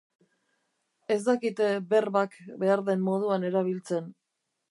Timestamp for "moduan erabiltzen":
3.11-4.09